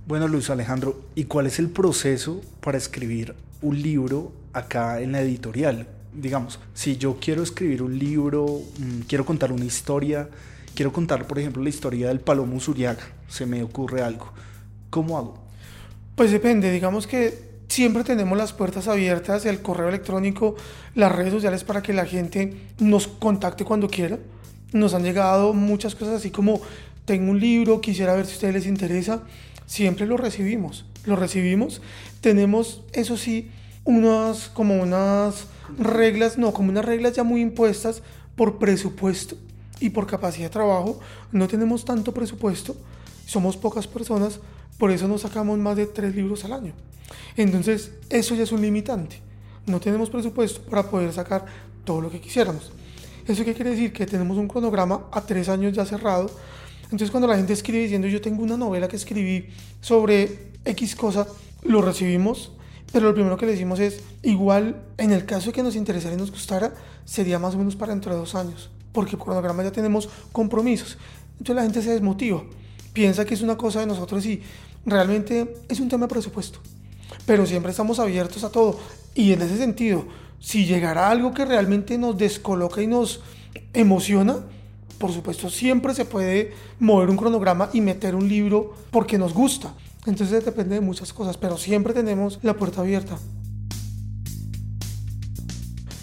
Bueno, 0.07 0.27
Luis 0.27 0.49
Alejandro, 0.49 1.01
¿y 1.15 1.25
cuál 1.25 1.47
es 1.47 1.59
el 1.59 1.69
proceso 1.69 2.39
para 2.61 2.77
escribir 2.77 3.35
un 3.61 3.81
libro 3.81 4.31
acá 4.53 5.01
en 5.01 5.11
la 5.11 5.21
editorial? 5.21 5.87
Digamos, 6.15 6.59
si 6.73 6.97
yo 6.97 7.17
quiero 7.19 7.43
escribir 7.43 7.81
un 7.81 7.97
libro, 7.97 8.61
mm, 8.79 9.01
quiero 9.07 9.25
contar 9.25 9.51
una 9.51 9.65
historia, 9.65 10.29
quiero 10.73 10.91
contar, 10.93 11.27
por 11.27 11.39
ejemplo, 11.39 11.61
la 11.61 11.69
historia 11.69 12.07
del 12.07 12.19
Palomo 12.19 12.59
Zuriaga, 12.59 13.03
se 13.27 13.45
me 13.45 13.63
ocurre 13.63 14.01
algo, 14.01 14.31
¿cómo 14.89 15.17
hago? 15.17 15.37
Pues 16.15 16.31
depende, 16.31 16.71
digamos 16.71 17.07
que 17.07 17.55
siempre 17.67 18.03
tenemos 18.03 18.37
las 18.37 18.53
puertas 18.53 18.87
abiertas, 18.87 19.45
el 19.45 19.61
correo 19.61 19.89
electrónico, 19.89 20.55
las 20.93 21.11
redes 21.11 21.33
sociales 21.33 21.63
para 21.63 21.81
que 21.81 21.93
la 21.93 22.05
gente 22.05 22.55
nos 22.79 23.07
contacte 23.07 23.65
cuando 23.65 23.89
quiera. 23.89 24.17
Nos 24.71 24.93
han 24.93 25.03
llegado 25.03 25.53
muchas 25.53 25.95
cosas 25.95 26.15
así 26.15 26.31
como, 26.31 26.61
tengo 27.05 27.31
un 27.31 27.39
libro, 27.39 27.81
quisiera 27.81 28.15
ver 28.15 28.25
si 28.25 28.31
a 28.31 28.35
ustedes 28.35 28.53
les 28.53 28.65
interesa 28.65 29.23
siempre 29.65 30.05
lo 30.05 30.17
recibimos. 30.17 30.85
Lo 31.05 31.15
recibimos. 31.15 31.81
Tenemos, 32.21 32.81
eso 32.93 33.17
sí, 33.17 33.49
unas 33.83 34.49
como 34.49 34.81
unas 34.81 35.47
reglas, 35.77 36.37
no, 36.37 36.53
como 36.53 36.69
unas 36.69 36.85
reglas 36.85 37.13
ya 37.13 37.23
muy 37.23 37.41
impuestas 37.41 38.01
por 38.35 38.57
presupuesto 38.57 39.35
y 39.79 39.89
por 39.89 40.07
capacidad 40.07 40.45
de 40.45 40.51
trabajo. 40.53 40.99
No 41.31 41.47
tenemos 41.47 41.85
tanto 41.85 42.13
presupuesto, 42.13 42.75
somos 43.25 43.57
pocas 43.57 43.87
personas, 43.87 44.39
por 44.77 44.91
eso 44.91 45.07
no 45.07 45.17
sacamos 45.17 45.57
más 45.57 45.75
de 45.77 45.87
tres 45.87 46.15
libros 46.15 46.45
al 46.45 46.53
año. 46.53 46.73
Entonces, 47.37 47.91
eso 48.09 48.35
ya 48.35 48.43
es 48.43 48.51
un 48.51 48.61
limitante. 48.61 49.21
No 49.65 49.79
tenemos 49.79 50.09
presupuesto 50.09 50.61
para 50.69 50.89
poder 50.89 51.11
sacar 51.13 51.45
todo 51.83 52.01
lo 52.01 52.11
que 52.11 52.21
quisiéramos. 52.21 52.71
¿Eso 53.27 53.43
qué 53.43 53.53
quiere 53.53 53.71
decir? 53.71 53.91
Que 53.91 54.05
tenemos 54.05 54.37
un 54.37 54.47
cronograma 54.47 55.05
a 55.11 55.21
tres 55.21 55.49
años 55.49 55.73
ya 55.73 55.85
cerrado 55.85 56.29
entonces 56.85 57.11
cuando 57.11 57.27
la 57.27 57.37
gente 57.37 57.53
escribe 57.53 57.83
diciendo 57.83 58.07
yo 58.07 58.21
tengo 58.21 58.43
una 58.43 58.57
novela 58.57 58.87
que 58.87 58.95
escribí 58.95 59.47
sobre 59.81 60.51
X 60.65 60.95
cosa, 60.95 61.27
lo 61.63 61.81
recibimos, 61.81 62.51
pero 62.91 63.07
lo 63.07 63.13
primero 63.13 63.37
que 63.37 63.45
le 63.45 63.53
decimos 63.53 63.79
es, 63.79 64.01
igual 64.23 64.81
en 64.97 65.11
el 65.11 65.25
caso 65.25 65.47
de 65.47 65.53
que 65.53 65.63
nos 65.63 65.75
interesara 65.75 66.15
y 66.15 66.17
nos 66.17 66.31
gustara, 66.31 66.73
sería 67.03 67.39
más 67.39 67.55
o 67.55 67.57
menos 67.57 67.75
para 67.75 67.91
dentro 67.91 68.13
de 68.13 68.19
dos 68.19 68.35
años, 68.35 68.69
porque 68.91 69.17
por 69.17 69.27
cronograma 69.27 69.63
ya 69.63 69.71
tenemos 69.71 70.09
compromisos. 70.31 70.97
Entonces 71.33 71.55
la 71.55 71.63
gente 71.63 71.81
se 71.81 71.91
desmotiva, 71.91 72.43
piensa 72.93 73.25
que 73.25 73.33
es 73.33 73.41
una 73.41 73.57
cosa 73.57 73.81
de 73.81 73.87
nosotros 73.87 74.25
y 74.25 74.41
realmente 74.85 75.55
es 75.67 75.79
un 75.79 75.89
tema 75.89 76.05
de 76.05 76.13
presupuesto. 76.13 76.59
Pero 77.25 77.45
siempre 77.45 77.71
estamos 77.71 77.99
abiertos 77.99 78.43
a 78.43 78.51
todo. 78.51 78.79
Y 79.13 79.33
en 79.33 79.41
ese 79.41 79.57
sentido, 79.57 80.05
si 80.39 80.65
llegara 80.65 81.09
algo 81.09 81.33
que 81.33 81.45
realmente 81.45 81.97
nos 81.97 82.17
descoloca 82.17 82.81
y 82.81 82.87
nos 82.87 83.21
emociona, 83.73 84.37
por 84.97 85.11
supuesto, 85.11 85.49
siempre 85.49 85.93
se 85.93 86.05
puede 86.05 86.53
mover 86.79 87.09
un 87.09 87.17
cronograma 87.17 87.69
y 87.73 87.81
meter 87.81 88.15
un 88.15 88.29
libro 88.29 88.73
porque 88.91 89.17
nos 89.17 89.33
gusta. 89.33 89.73
Entonces 90.05 90.45
depende 90.45 90.75
de 90.75 90.81
muchas 90.81 91.13
cosas, 91.13 91.37
pero 91.37 91.57
siempre 91.57 91.93
tenemos 91.93 92.39
la 92.43 92.55
puerta 92.55 92.81
abierta. 92.81 93.17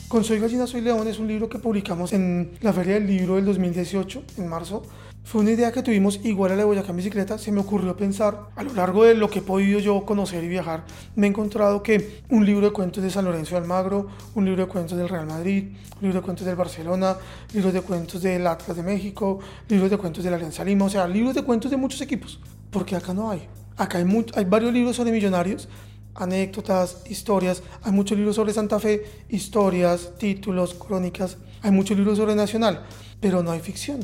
Con 0.09 0.25
Soy 0.25 0.41
Gallina, 0.41 0.67
Soy 0.67 0.83
León 0.83 1.09
es 1.09 1.19
un 1.19 1.29
libro 1.29 1.49
que 1.49 1.59
publicamos 1.59 2.13
en 2.13 2.53
la 2.61 2.73
Feria 2.73 2.95
del 2.95 3.07
Libro 3.07 3.37
del 3.37 3.47
2018, 3.47 4.25
en 4.37 4.49
marzo, 4.49 4.83
fue 5.25 5.41
una 5.41 5.53
idea 5.53 5.73
que 5.73 5.83
tuvimos 5.83 6.21
igual 6.25 6.53
a 6.53 6.57
la 6.57 6.63
de 6.63 6.65
Boyacá 6.67 6.91
en 6.91 6.97
bicicleta. 6.97 7.39
Se 7.39 7.53
me 7.53 7.61
ocurrió 7.61 7.97
pensar, 7.97 8.49
a 8.57 8.63
lo 8.63 8.75
largo 8.75 9.05
de 9.05 9.15
lo 9.15 9.31
que 9.31 9.39
he 9.39 9.43
podido 9.43 9.79
yo 9.79 10.05
conocer 10.05 10.43
y 10.45 10.49
viajar, 10.49 10.85
me 11.15 11.27
he 11.27 11.31
encontrado 11.31 11.83
que 11.83 12.23
un 12.29 12.45
libro 12.45 12.67
de 12.67 12.73
cuentos 12.73 13.03
de 13.03 13.09
San 13.09 13.25
Lorenzo 13.25 13.55
de 13.55 13.63
Almagro, 13.63 14.09
un 14.35 14.45
libro 14.45 14.67
de 14.67 14.69
cuentos 14.69 14.99
del 14.99 15.09
Real 15.09 15.27
Madrid, 15.27 15.69
un 15.97 16.03
libro 16.03 16.21
de 16.21 16.25
cuentos 16.25 16.45
del 16.45 16.57
Barcelona, 16.57 17.17
libros 17.55 17.73
de 17.73 17.81
cuentos 17.81 18.21
del 18.21 18.47
Atlas 18.47 18.77
de 18.77 18.83
México, 18.83 19.39
libros 19.69 19.91
de 19.91 19.97
cuentos 19.97 20.25
de 20.25 20.31
la 20.31 20.37
Alianza 20.37 20.65
Lima, 20.65 20.87
o 20.87 20.91
sea, 20.91 21.07
libros 21.07 21.35
de 21.35 21.43
cuentos 21.43 21.71
de 21.71 21.77
muchos 21.77 22.01
equipos, 22.01 22.41
porque 22.71 22.97
acá 22.97 23.15
no 23.15 23.31
hay. 23.31 23.49
Acá 23.77 23.99
hay, 23.99 24.27
hay 24.35 24.45
varios 24.45 24.73
libros 24.73 24.97
sobre 24.97 25.13
millonarios, 25.13 25.69
anécdotas, 26.15 27.03
historias, 27.09 27.63
hay 27.83 27.93
muchos 27.93 28.17
libros 28.19 28.37
sobre 28.37 28.53
Santa 28.53 28.79
Fe, 28.79 29.05
historias, 29.29 30.13
títulos, 30.19 30.75
crónicas, 30.75 31.39
hay 31.63 31.71
muchos 31.71 31.97
libros 31.97 32.19
sobre 32.19 32.35
Nacional, 32.35 32.85
pero 33.21 33.43
no 33.43 33.51
hay 33.51 33.61
ficción 33.61 34.01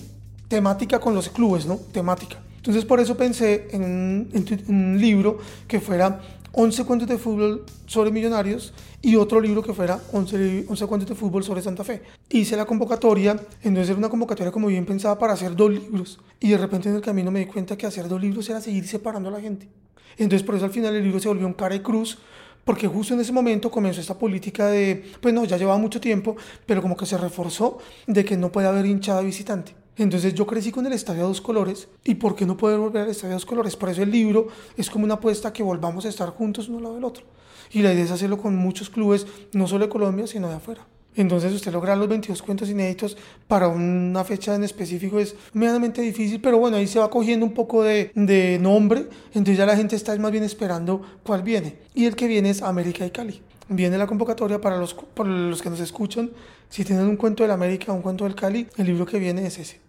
temática 0.49 0.99
con 0.99 1.15
los 1.15 1.29
clubes, 1.29 1.67
¿no? 1.67 1.77
Temática. 1.77 2.39
Entonces 2.57 2.85
por 2.85 2.99
eso 3.01 3.17
pensé 3.17 3.69
en 3.71 4.29
un, 4.69 4.99
libro 5.01 5.39
que 5.69 5.81
fuera 5.81 6.21
11 6.61 6.85
cuentos 6.87 7.09
de 7.09 7.19
fútbol 7.19 7.65
sobre 7.87 8.11
millonarios 8.11 8.75
y 9.01 9.15
otro 9.15 9.41
libro 9.41 9.63
que 9.63 9.73
fuera 9.73 10.01
11, 10.11 10.67
11, 10.69 10.87
cuentos 10.87 11.09
de 11.09 11.15
fútbol 11.15 11.45
sobre 11.45 11.63
Santa 11.63 11.85
Fe. 11.85 12.03
Hice 12.31 12.57
la 12.57 12.65
convocatoria, 12.65 13.41
entonces 13.63 13.91
era 13.91 13.97
una 13.97 14.09
convocatoria 14.09 14.51
como 14.51 14.67
bien 14.67 14.85
pensada 14.85 15.17
para 15.17 15.35
hacer 15.35 15.55
dos 15.55 15.71
libros 15.71 16.19
y 16.41 16.51
de 16.51 16.59
repente 16.59 16.89
en 16.89 16.97
el 16.97 17.01
camino 17.01 17.31
me 17.31 17.39
di 17.39 17.47
cuenta 17.47 17.79
que 17.79 17.87
hacer 17.87 18.09
dos 18.09 18.21
libros 18.21 18.51
era 18.51 18.61
seguir 18.61 18.89
separando 18.89 19.29
a 19.29 19.33
la 19.35 19.41
gente. 19.41 19.69
Entonces 20.17 20.45
por 20.45 20.57
eso 20.57 20.65
al 20.65 20.73
final 20.73 20.97
el 20.97 21.05
libro 21.05 21.21
se 21.21 21.29
volvió 21.29 21.47
un 21.47 21.53
cara 21.53 21.77
y 21.77 21.79
cruz 21.79 22.19
porque 22.65 22.89
justo 22.89 23.15
en 23.15 23.21
ese 23.21 23.31
momento 23.31 23.71
comenzó 23.71 24.01
esta 24.01 24.19
política 24.19 24.67
de, 24.67 25.13
pues 25.21 25.33
no, 25.33 25.45
ya 25.45 25.59
llevaba 25.59 25.79
mucho 25.79 26.01
tiempo, 26.01 26.35
pero 26.67 26.83
como 26.83 26.97
que 26.97 27.07
se 27.07 27.17
reforzó 27.17 27.79
de 28.09 28.25
que 28.25 28.37
no 28.37 28.51
puede 28.51 28.67
haber 28.67 28.85
hinchada 28.85 29.21
visitante. 29.21 29.77
Entonces 29.99 30.33
yo 30.33 30.47
crecí 30.47 30.71
con 30.71 30.87
el 30.87 30.93
estadio 30.93 31.25
a 31.25 31.29
dos 31.29 31.41
colores 31.41 31.89
y 32.05 32.15
¿por 32.15 32.37
qué 32.37 32.47
no 32.47 32.57
poder 32.57 32.79
volver 32.79 33.03
al 33.03 33.11
estadio 33.11 33.33
a 33.33 33.35
dos 33.35 33.47
colores? 33.47 33.75
Por 33.75 33.89
eso 33.89 34.03
el 34.03 34.13
libro 34.13 34.47
es 34.77 34.89
como 34.89 35.05
una 35.05 35.15
apuesta 35.15 35.53
que 35.53 35.65
volvamos 35.65 36.07
a 36.07 36.09
estar 36.09 36.31
juntos 36.31 36.69
uno 36.69 36.79
al 36.79 36.83
lado 36.85 36.95
del 36.95 37.05
otro. 37.05 37.25
Y 37.73 37.83
la 37.83 37.93
idea 37.93 38.05
es 38.05 38.13
hacerlo 38.13 38.39
con 38.39 38.57
muchos 38.57 38.89
clubes, 38.89 39.27
no 39.53 39.67
solo 39.67 39.87
de 39.87 39.91
Colombia, 39.91 40.27
sino 40.29 40.49
de 40.49 40.55
afuera. 40.55 40.87
Entonces 41.17 41.53
usted 41.53 41.73
lograr 41.73 41.99
los 41.99 42.07
22 42.09 42.41
cuentos 42.43 42.71
inéditos 42.71 43.17
para 43.49 43.67
una 43.67 44.23
fecha 44.23 44.55
en 44.55 44.63
específico 44.63 45.19
es 45.19 45.35
medianamente 45.53 46.01
difícil, 46.01 46.41
pero 46.41 46.59
bueno, 46.59 46.77
ahí 46.77 46.87
se 46.87 47.01
va 47.01 47.11
cogiendo 47.11 47.45
un 47.45 47.53
poco 47.53 47.83
de, 47.83 48.59
nombre, 48.61 49.09
entonces 49.35 49.59
ya 49.59 49.67
la 49.67 49.77
gente 49.77 49.97
está 49.97 50.17
más 50.17 50.31
bien 50.31 50.45
esperando 50.45 51.03
cuál 51.25 51.43
viene. 51.43 51.77
Y 51.93 52.05
el 52.05 52.15
que 52.15 52.29
viene 52.29 52.51
es 52.51 52.63
América 52.63 53.05
y 53.05 53.11
Cali 53.11 53.43
viene 53.69 53.99
la 53.99 54.07
convocatoria 54.07 54.61
para 54.61 54.79
los, 54.79 54.95
para 54.95 55.29
los 55.29 55.61
que 55.61 55.71
nos 55.71 55.81
escuchan. 55.81 56.31
Si 56.69 56.85
tienen 56.85 57.07
un 57.07 57.17
cuento 57.17 57.43
del 57.43 57.51
América, 57.51 57.93
un 57.93 58.01
cuento 58.01 58.25
del 58.25 58.35
Cali, 58.35 58.69
el 58.77 58.87
libro 58.87 59.05
que 59.05 59.19
viene 59.19 59.45
es 59.47 59.59
ese. 59.59 59.88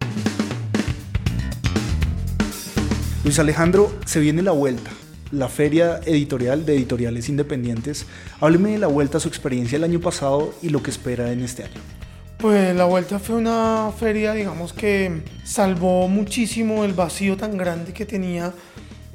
Luis 3.24 3.38
Alejandro, 3.38 3.92
se 4.06 4.22
viene 4.22 4.42
la 4.42 4.52
vuelta, 4.52 4.92
la 5.32 5.50
feria 5.50 6.00
editorial 6.06 6.66
de 6.66 6.76
editoriales 6.76 7.28
independientes. 7.28 8.06
Hábleme 8.40 8.72
de 8.72 8.78
la 8.80 8.88
vuelta, 8.88 9.20
su 9.20 9.28
experiencia 9.28 9.76
el 9.76 9.84
año 9.84 10.00
pasado 10.00 10.54
y 10.62 10.70
lo 10.70 10.82
que 10.82 10.90
espera 10.90 11.30
en 11.34 11.42
este 11.42 11.64
año. 11.64 11.82
Pues 12.38 12.74
la 12.74 12.86
vuelta 12.86 13.20
fue 13.20 13.36
una 13.36 13.92
feria, 14.00 14.34
digamos 14.34 14.72
que 14.72 15.22
salvó 15.44 16.08
muchísimo 16.08 16.86
el 16.86 16.94
vacío 16.94 17.36
tan 17.36 17.58
grande 17.58 17.92
que 17.92 18.06
tenía 18.06 18.54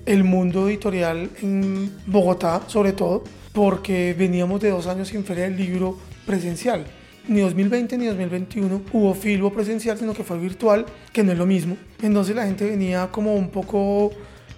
el 0.05 0.23
mundo 0.23 0.69
editorial 0.69 1.31
en 1.41 1.91
Bogotá, 2.07 2.61
sobre 2.67 2.93
todo, 2.93 3.25
porque 3.55 4.15
veníamos 4.19 4.61
de 4.61 4.69
dos 4.69 4.87
años 4.87 5.09
sin 5.09 5.25
feria 5.25 5.45
del 5.45 5.57
libro 5.57 5.99
presencial 6.27 6.85
ni 7.29 7.41
2020 7.41 7.99
ni 7.99 8.07
2021 8.07 8.83
hubo 8.93 9.15
filbo 9.15 9.53
presencial, 9.53 9.99
sino 9.99 10.15
que 10.15 10.25
fue 10.25 10.39
virtual, 10.39 10.87
que 11.13 11.23
no 11.23 11.33
es 11.33 11.39
lo 11.39 11.47
mismo. 11.47 11.77
Entonces 12.03 12.37
la 12.37 12.47
gente 12.47 12.69
venía 12.69 13.09
como 13.11 13.35
un 13.35 13.49
poco 13.49 14.13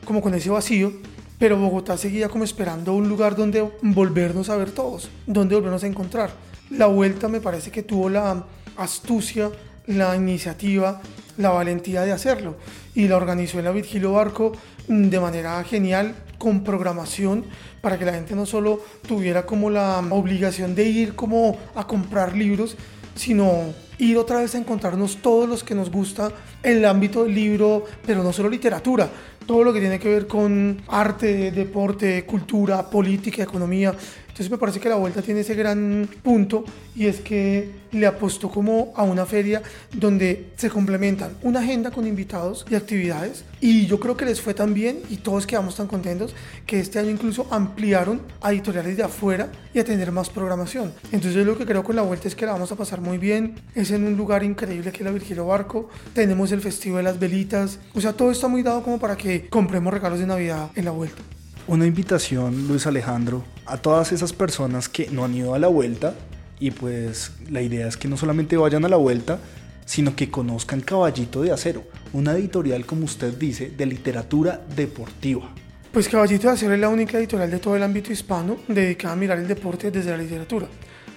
como 0.04 0.20
con 0.20 0.35
ese 0.35 0.50
vacío, 0.50 0.92
pero 1.38 1.58
Bogotá 1.58 1.96
seguía 1.96 2.28
como 2.28 2.44
esperando 2.44 2.92
un 2.94 3.08
lugar 3.08 3.37
donde 3.37 3.68
volvernos 3.82 4.49
a 4.49 4.56
ver 4.56 4.70
todos, 4.70 5.08
donde 5.26 5.54
volvernos 5.54 5.85
a 5.85 5.87
encontrar. 5.87 6.30
La 6.70 6.87
vuelta 6.87 7.28
me 7.28 7.40
parece 7.40 7.70
que 7.70 7.82
tuvo 7.82 8.08
la 8.08 8.44
astucia, 8.76 9.50
la 9.87 10.16
iniciativa, 10.16 11.00
la 11.37 11.50
valentía 11.50 12.02
de 12.02 12.12
hacerlo 12.12 12.56
y 12.94 13.08
la 13.08 13.16
organizó 13.16 13.58
en 13.58 13.66
la 13.66 13.73
Virgilio 13.73 14.12
Barco 14.12 14.52
de 14.88 15.20
manera 15.20 15.62
genial 15.64 16.14
con 16.38 16.64
programación 16.64 17.45
para 17.81 17.99
que 17.99 18.05
la 18.05 18.12
gente 18.12 18.35
no 18.35 18.47
solo 18.47 18.81
tuviera 19.07 19.47
como 19.47 19.71
la 19.71 19.99
obligación 20.11 20.75
de 20.75 20.85
ir 20.85 21.14
como 21.14 21.57
a 21.75 21.87
comprar 21.87 22.37
libros, 22.37 22.76
sino 23.14 23.75
ir 23.99 24.19
otra 24.19 24.40
vez 24.40 24.55
a 24.55 24.59
encontrarnos 24.59 25.19
todos 25.23 25.49
los 25.49 25.64
que 25.64 25.75
nos 25.75 25.90
gusta 25.90 26.31
en 26.62 26.78
el 26.78 26.85
ámbito 26.85 27.25
del 27.25 27.35
libro, 27.35 27.85
pero 28.05 28.23
no 28.23 28.33
solo 28.33 28.49
literatura, 28.49 29.09
todo 29.47 29.64
lo 29.64 29.73
que 29.73 29.81
tiene 29.81 29.99
que 29.99 30.09
ver 30.09 30.26
con 30.26 30.83
arte, 30.88 31.50
deporte, 31.50 32.25
cultura, 32.26 32.90
política, 32.90 33.43
economía. 33.43 33.95
Entonces 34.37 34.50
me 34.50 34.59
parece 34.59 34.81
que 34.81 34.90
la 34.90 34.97
vuelta 34.97 35.23
tiene 35.23 35.40
ese 35.40 35.55
gran 35.55 36.07
punto 36.23 36.62
y 36.95 37.07
es 37.07 37.21
que 37.21 37.71
le 37.90 38.07
apostó 38.07 38.50
como 38.50 38.93
a 38.95 39.02
una 39.02 39.25
feria 39.25 39.62
donde 39.95 40.50
se 40.57 40.69
complementan 40.69 41.38
una 41.40 41.61
agenda 41.61 41.90
con 41.90 42.07
invitados 42.07 42.66
y 42.69 42.75
actividades 42.75 43.47
y 43.62 43.87
yo 43.87 43.99
creo 43.99 44.14
que 44.14 44.26
les 44.26 44.43
fue 44.43 44.52
tan 44.52 44.75
bien 44.75 45.00
y 45.09 45.16
todos 45.16 45.47
quedamos 45.47 45.76
tan 45.76 45.87
contentos 45.87 46.35
que 46.66 46.78
este 46.81 46.99
año 46.99 47.09
incluso 47.09 47.47
ampliaron 47.50 48.21
a 48.43 48.52
editoriales 48.52 48.99
de 48.99 49.05
afuera 49.05 49.50
y 49.73 49.78
a 49.78 49.85
tener 49.85 50.12
más 50.12 50.28
programación. 50.28 50.93
Entonces 51.12 51.47
lo 51.47 51.57
que 51.57 51.64
creo 51.64 51.83
con 51.83 51.97
la 51.97 52.02
vuelta 52.02 52.28
es 52.28 52.35
que 52.35 52.45
la 52.45 52.52
vamos 52.52 52.71
a 52.71 52.76
pasar 52.76 53.00
muy 53.00 53.16
bien, 53.16 53.55
es 53.75 53.90
en 53.90 54.05
un 54.05 54.19
lugar 54.19 54.45
increíble 54.45 54.93
que 54.93 54.99
es 54.99 55.05
la 55.05 55.12
Virgilio 55.12 55.47
Barco, 55.47 55.88
tenemos 56.12 56.52
el 56.52 56.61
Festival 56.61 57.05
de 57.07 57.11
las 57.11 57.19
Velitas, 57.19 57.78
o 57.95 58.02
sea, 58.02 58.12
todo 58.12 58.31
está 58.31 58.49
muy 58.49 58.62
dado 58.62 58.83
como 58.83 58.99
para 58.99 59.16
que 59.16 59.49
compremos 59.49 59.95
regalos 59.95 60.19
de 60.19 60.26
Navidad 60.26 60.71
en 60.75 60.85
la 60.85 60.90
vuelta 60.90 61.23
una 61.68 61.87
invitación, 61.87 62.68
Luis 62.68 62.87
Alejandro, 62.87 63.44
a 63.66 63.76
todas 63.76 64.12
esas 64.12 64.32
personas 64.32 64.88
que 64.88 65.08
no 65.11 65.25
han 65.25 65.35
ido 65.35 65.54
a 65.54 65.58
la 65.58 65.68
vuelta 65.68 66.14
Y 66.58 66.70
pues 66.70 67.32
la 67.50 67.61
idea 67.61 67.87
es 67.87 67.96
que 67.96 68.08
no 68.08 68.16
solamente 68.16 68.56
vayan 68.56 68.85
a 68.85 68.88
la 68.88 68.96
vuelta, 68.96 69.38
sino 69.85 70.16
que 70.16 70.30
conozcan 70.30 70.80
Caballito 70.80 71.42
de 71.42 71.52
Acero, 71.52 71.85
una 72.14 72.32
editorial, 72.32 72.87
como 72.87 73.04
usted 73.04 73.37
dice, 73.37 73.70
de 73.70 73.85
literatura 73.85 74.64
deportiva. 74.75 75.50
Pues 75.92 76.08
Caballito 76.08 76.49
de 76.49 76.54
Acero 76.54 76.73
es 76.73 76.80
la 76.80 76.88
única 76.88 77.18
editorial 77.18 77.50
de 77.50 77.58
todo 77.58 77.76
el 77.76 77.82
ámbito 77.82 78.11
hispano 78.11 78.56
dedicada 78.68 79.12
a 79.12 79.16
mirar 79.16 79.38
el 79.38 79.46
deporte 79.46 79.90
desde 79.90 80.12
la 80.12 80.16
literatura. 80.16 80.66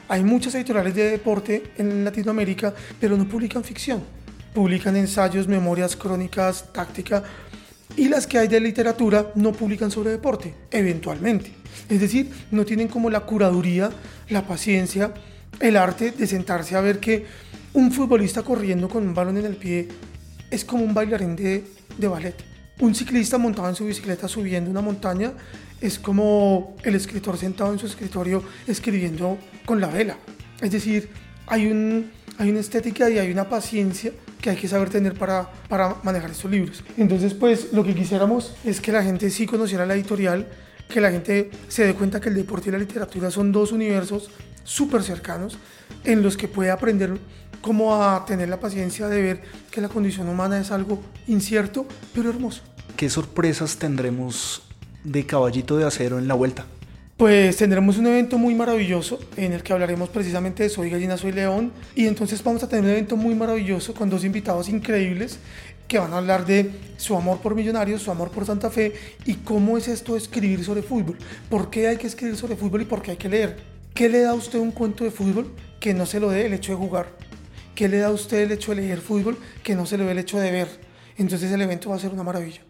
Hay 0.10 0.24
muchas 0.24 0.56
editoriales 0.56 0.94
de 0.94 1.12
deporte 1.12 1.72
en 1.78 2.04
Latinoamérica, 2.04 2.74
pero 3.00 3.16
no 3.16 3.28
publican 3.28 3.64
ficción. 3.64 4.04
Publican 4.54 4.98
ensayos, 4.98 5.48
memorias, 5.48 5.96
crónicas, 5.96 6.74
táctica, 6.74 7.24
y 8.00 8.08
las 8.08 8.28
que 8.28 8.38
hay 8.38 8.48
de 8.48 8.62
literatura 8.62 9.34
no 9.36 9.52
publican 9.52 9.92
sobre 9.92 10.12
deporte, 10.12 10.56
eventualmente. 10.72 11.52
Es 11.90 12.00
decir, 12.00 12.32
no 12.50 12.64
tienen 12.64 12.88
como 12.88 13.10
la 13.10 13.20
curaduría, 13.20 13.90
la 14.30 14.48
paciencia, 14.48 15.14
el 15.60 15.76
arte 15.76 16.12
de 16.12 16.26
sentarse 16.26 16.78
a 16.78 16.82
ver 16.82 17.02
que 17.02 17.26
un 17.74 17.92
futbolista 17.92 18.42
corriendo 18.42 18.88
con 18.88 19.06
un 19.06 19.14
balón 19.14 19.38
en 19.38 19.46
el 19.46 19.58
pie 19.58 19.90
es 20.50 20.64
como 20.64 20.86
un 20.86 20.94
bailarín 20.94 21.36
de, 21.36 21.66
de 21.98 22.08
ballet. 22.08 22.36
Un 22.80 22.96
ciclista 22.96 23.38
montado 23.38 23.68
en 23.68 23.76
su 23.76 23.86
bicicleta 23.86 24.30
subiendo 24.30 24.72
una 24.72 24.80
montaña 24.80 25.34
es 25.82 26.00
como 26.00 26.78
el 26.84 26.96
escritor 26.96 27.38
sentado 27.38 27.74
en 27.74 27.80
su 27.80 27.88
escritorio 27.88 28.42
escribiendo 28.66 29.38
con 29.66 29.82
la 29.82 29.88
vela. 29.88 30.18
Es 30.62 30.72
decir, 30.72 31.10
hay, 31.48 31.68
un, 31.68 32.10
hay 32.38 32.50
una 32.50 32.62
estética 32.62 33.10
y 33.10 33.18
hay 33.18 33.30
una 33.30 33.50
paciencia 33.50 34.14
que 34.42 34.50
hay 34.50 34.56
que 34.56 34.68
saber 34.68 34.90
tener 34.90 35.14
para, 35.14 35.50
para 35.68 35.98
manejar 36.04 36.32
estos 36.32 36.50
libros. 36.50 36.84
Entonces, 36.98 37.34
pues 37.34 37.74
lo 37.74 37.84
que 37.84 37.94
quisiéramos 37.94 38.56
es 38.64 38.80
que 38.82 38.92
la 38.92 39.04
gente 39.04 39.30
sí 39.30 39.46
conociera 39.46 39.86
la 39.86 39.96
editorial, 39.96 40.48
que 40.88 41.02
la 41.02 41.12
gente 41.12 41.52
se 41.68 41.86
dé 41.86 41.94
cuenta 41.94 42.20
que 42.20 42.30
el 42.30 42.36
deporte 42.36 42.70
y 42.70 42.72
la 42.72 42.78
literatura 42.78 43.32
son 43.32 43.52
dos 43.52 43.72
universos 43.72 44.30
súper 44.64 45.04
cercanos 45.04 45.58
en 46.04 46.24
los 46.24 46.38
que 46.38 46.48
puede 46.48 46.72
aprender 46.72 47.18
cómo 47.62 48.04
a 48.04 48.26
tener 48.26 48.50
la 48.50 48.60
paciencia 48.60 49.08
de 49.08 49.22
ver 49.22 49.42
que 49.72 49.82
la 49.82 49.90
condición 49.90 50.30
humana 50.30 50.60
es 50.60 50.72
algo 50.72 51.02
incierto, 51.28 51.86
pero 52.14 52.30
hermoso. 52.30 52.62
¿Qué 52.96 53.10
sorpresas 53.10 53.78
tendremos 53.78 54.64
de 55.04 55.26
Caballito 55.26 55.78
de 55.78 55.86
Acero 55.86 56.20
en 56.20 56.28
la 56.28 56.34
vuelta? 56.34 56.66
Pues 57.20 57.58
tendremos 57.58 57.98
un 57.98 58.08
evento 58.08 58.38
muy 58.38 58.56
maravilloso 58.56 59.20
en 59.36 59.52
el 59.52 59.62
que 59.62 59.74
hablaremos 59.74 60.08
precisamente 60.08 60.64
de 60.64 60.70
Soy 60.70 60.90
Gallina, 60.90 61.18
Soy 61.18 61.34
León. 61.34 61.74
Y 61.94 62.08
entonces 62.08 62.42
vamos 62.42 62.64
a 62.64 62.70
tener 62.70 62.86
un 62.86 62.92
evento 62.92 63.18
muy 63.18 63.36
maravilloso 63.36 63.94
con 63.94 64.10
dos 64.10 64.24
invitados 64.24 64.70
increíbles 64.70 65.38
que 65.90 66.00
van 66.00 66.14
a 66.14 66.20
hablar 66.20 66.46
de 66.46 66.72
su 66.96 67.18
amor 67.18 67.40
por 67.40 67.56
Millonarios, 67.56 68.04
su 68.04 68.10
amor 68.10 68.32
por 68.32 68.46
Santa 68.46 68.70
Fe 68.70 68.94
y 69.26 69.34
cómo 69.34 69.78
es 69.78 69.90
esto 69.90 70.14
de 70.14 70.20
escribir 70.20 70.64
sobre 70.64 70.82
fútbol. 70.82 71.18
¿Por 71.50 71.70
qué 71.70 71.90
hay 71.90 71.98
que 71.98 72.08
escribir 72.08 72.38
sobre 72.38 72.56
fútbol 72.56 72.84
y 72.84 72.86
por 72.86 73.02
qué 73.02 73.12
hay 73.12 73.18
que 73.18 73.28
leer? 73.28 73.58
¿Qué 73.94 74.08
le 74.08 74.22
da 74.22 74.30
a 74.30 74.36
usted 74.36 74.58
un 74.58 74.72
cuento 74.72 75.04
de 75.04 75.12
fútbol 75.12 75.54
que 75.82 75.94
no 75.94 76.06
se 76.06 76.22
lo 76.22 76.30
dé 76.30 76.46
el 76.46 76.54
hecho 76.54 76.72
de 76.72 76.78
jugar? 76.78 77.08
¿Qué 77.76 77.90
le 77.90 77.98
da 77.98 78.08
a 78.08 78.12
usted 78.12 78.44
el 78.44 78.54
hecho 78.54 78.74
de 78.74 78.80
leer 78.80 79.02
fútbol 79.02 79.38
que 79.62 79.76
no 79.76 79.86
se 79.86 79.98
lo 79.98 80.06
dé 80.06 80.14
el 80.14 80.20
hecho 80.20 80.40
de 80.40 80.52
ver? 80.52 80.70
Entonces 81.18 81.52
el 81.52 81.62
evento 81.62 81.90
va 81.90 81.98
a 81.98 82.00
ser 82.00 82.12
una 82.12 82.24
maravilla. 82.24 82.62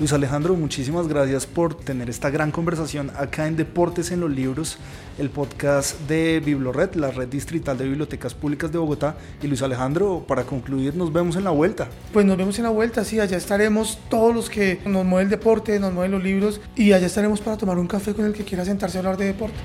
Luis 0.00 0.14
Alejandro, 0.14 0.54
muchísimas 0.54 1.08
gracias 1.08 1.44
por 1.44 1.74
tener 1.74 2.08
esta 2.08 2.30
gran 2.30 2.50
conversación 2.50 3.12
acá 3.18 3.46
en 3.46 3.54
Deportes 3.54 4.10
en 4.10 4.20
los 4.20 4.30
Libros, 4.30 4.78
el 5.18 5.28
podcast 5.28 6.00
de 6.08 6.40
Biblored, 6.42 6.94
la 6.94 7.10
red 7.10 7.28
distrital 7.28 7.76
de 7.76 7.84
bibliotecas 7.84 8.32
públicas 8.32 8.72
de 8.72 8.78
Bogotá. 8.78 9.16
Y 9.42 9.46
Luis 9.46 9.60
Alejandro, 9.60 10.24
para 10.26 10.44
concluir, 10.44 10.96
nos 10.96 11.12
vemos 11.12 11.36
en 11.36 11.44
la 11.44 11.50
vuelta. 11.50 11.86
Pues 12.14 12.24
nos 12.24 12.38
vemos 12.38 12.56
en 12.56 12.64
la 12.64 12.70
vuelta, 12.70 13.04
sí, 13.04 13.20
allá 13.20 13.36
estaremos 13.36 13.98
todos 14.08 14.34
los 14.34 14.48
que 14.48 14.80
nos 14.86 15.04
mueven 15.04 15.26
el 15.26 15.30
deporte, 15.30 15.78
nos 15.78 15.92
mueven 15.92 16.12
los 16.12 16.22
libros 16.22 16.62
y 16.76 16.92
allá 16.92 17.04
estaremos 17.04 17.42
para 17.42 17.58
tomar 17.58 17.78
un 17.78 17.86
café 17.86 18.14
con 18.14 18.24
el 18.24 18.32
que 18.32 18.42
quiera 18.42 18.64
sentarse 18.64 18.96
a 18.96 19.00
hablar 19.00 19.18
de 19.18 19.26
deporte. 19.26 19.58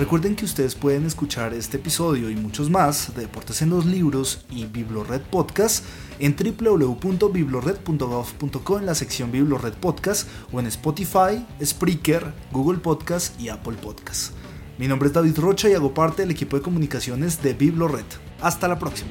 Recuerden 0.00 0.34
que 0.34 0.44
ustedes 0.46 0.74
pueden 0.74 1.04
escuchar 1.04 1.52
este 1.52 1.76
episodio 1.76 2.30
y 2.30 2.34
muchos 2.34 2.70
más 2.70 3.14
de 3.14 3.20
Deportes 3.20 3.60
en 3.60 3.68
los 3.68 3.84
Libros 3.84 4.46
y 4.48 4.64
Biblored 4.64 5.20
Podcast 5.20 5.84
en 6.18 6.34
www.biblored.gov.co 6.34 8.78
en 8.78 8.86
la 8.86 8.94
sección 8.94 9.30
Biblored 9.30 9.74
Podcast 9.74 10.26
o 10.52 10.60
en 10.60 10.68
Spotify, 10.68 11.44
Spreaker, 11.62 12.32
Google 12.50 12.78
Podcast 12.78 13.38
y 13.38 13.50
Apple 13.50 13.76
Podcast. 13.76 14.32
Mi 14.78 14.88
nombre 14.88 15.08
es 15.08 15.12
David 15.12 15.38
Rocha 15.38 15.68
y 15.68 15.74
hago 15.74 15.92
parte 15.92 16.22
del 16.22 16.30
equipo 16.30 16.56
de 16.56 16.62
comunicaciones 16.62 17.42
de 17.42 17.52
Biblored. 17.52 18.06
Hasta 18.40 18.68
la 18.68 18.78
próxima. 18.78 19.10